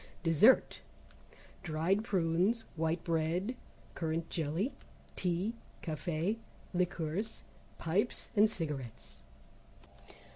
[0.23, 0.79] Dessert.
[1.61, 3.53] Dried prunes White bread,
[3.93, 4.73] Currant Jelly,
[5.15, 6.37] Tea Café,
[6.73, 7.43] Liqueurs,
[7.77, 9.19] Pipes and Cigarettes.